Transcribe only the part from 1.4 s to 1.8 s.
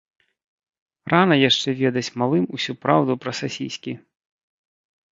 яшчэ